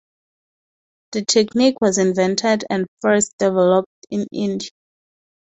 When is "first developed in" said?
3.03-4.25